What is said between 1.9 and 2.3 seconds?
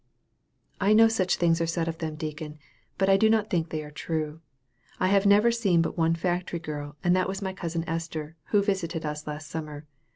them,